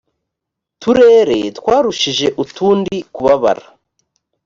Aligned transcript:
turere 0.81 1.39
twarushije 1.57 2.27
utundi 2.43 2.95
kubabara 3.13 3.65